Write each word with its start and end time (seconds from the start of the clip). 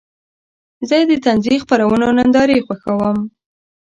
زه 0.89 0.97
د 1.09 1.11
طنزي 1.25 1.55
خپرونو 1.63 2.05
نندارې 2.17 2.63
خوښوم. 2.65 3.17